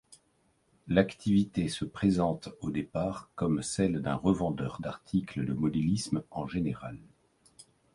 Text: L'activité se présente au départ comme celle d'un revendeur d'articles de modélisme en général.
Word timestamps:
L'activité 0.87 1.69
se 1.69 1.85
présente 1.85 2.49
au 2.61 2.71
départ 2.71 3.29
comme 3.35 3.61
celle 3.61 4.01
d'un 4.01 4.15
revendeur 4.15 4.79
d'articles 4.81 5.45
de 5.45 5.53
modélisme 5.53 6.23
en 6.31 6.47
général. 6.47 6.97